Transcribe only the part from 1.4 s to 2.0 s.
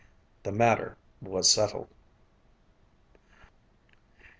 settled.